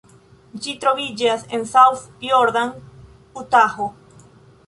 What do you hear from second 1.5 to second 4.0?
en South Jordan, Utaho.